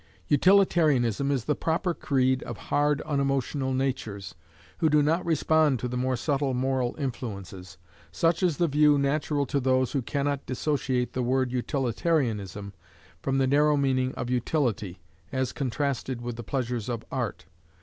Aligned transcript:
Utilitarianism 0.29 1.29
is 1.29 1.45
the 1.45 1.53
proper 1.53 1.93
creed 1.93 2.41
of 2.41 2.57
hard 2.57 3.01
unemotional 3.01 3.71
natures, 3.71 4.33
who 4.79 4.89
do 4.89 5.03
not 5.03 5.23
respond 5.23 5.77
to 5.77 5.87
the 5.87 5.95
more 5.95 6.15
subtle 6.15 6.55
moral 6.55 6.95
influences. 6.97 7.77
Such 8.11 8.41
is 8.41 8.57
the 8.57 8.67
view 8.67 8.97
natural 8.97 9.45
to 9.45 9.59
those 9.59 9.91
who 9.91 10.01
cannot 10.01 10.47
dissociate 10.47 11.13
the 11.13 11.21
word 11.21 11.51
"utilitarianism" 11.51 12.73
from 13.21 13.37
the 13.37 13.45
narrow 13.45 13.77
meaning 13.77 14.11
of 14.15 14.31
utility, 14.31 14.99
as 15.31 15.51
contrasted 15.53 16.19
with 16.19 16.35
the 16.35 16.41
pleasures 16.43 16.89
of 16.89 17.05
art. 17.11 17.45